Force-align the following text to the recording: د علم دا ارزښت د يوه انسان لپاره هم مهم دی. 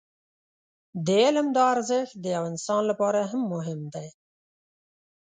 د 1.05 1.07
علم 1.25 1.47
دا 1.55 1.63
ارزښت 1.73 2.13
د 2.23 2.25
يوه 2.35 2.47
انسان 2.51 2.81
لپاره 2.91 3.19
هم 3.31 3.41
مهم 3.53 3.81
دی. 3.93 4.07